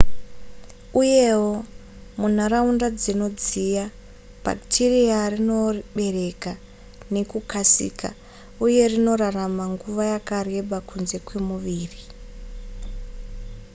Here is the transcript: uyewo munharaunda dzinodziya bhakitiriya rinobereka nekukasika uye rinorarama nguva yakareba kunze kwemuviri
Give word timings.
uyewo 1.01 1.53
munharaunda 2.19 2.87
dzinodziya 2.99 3.85
bhakitiriya 4.43 5.19
rinobereka 5.33 6.51
nekukasika 7.13 8.09
uye 8.65 8.83
rinorarama 8.91 9.63
nguva 9.73 10.03
yakareba 10.13 10.77
kunze 10.89 11.17
kwemuviri 11.25 12.01